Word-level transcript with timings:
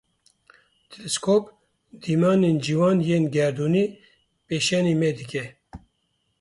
Tilskop 0.89 1.43
dîmanên 2.01 2.57
ciwan 2.65 2.97
yên 3.09 3.23
gerdûnî 3.33 3.85
pêşanî 4.47 4.95
me 5.01 5.09
dide 5.17 5.45